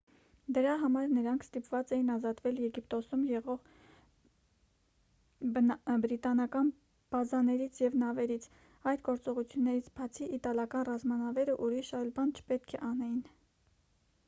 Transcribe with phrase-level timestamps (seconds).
[0.57, 3.65] դրա համար նրանք ստիպված էին ազատվել եգիպտոսում եղող
[6.05, 6.71] բրիտանական
[7.15, 8.47] բազաներից և նավերից
[8.93, 13.21] այդ գործողություններից բացի իտալական ռազմանավերը ուրիշ այլ բան չպետք է անեին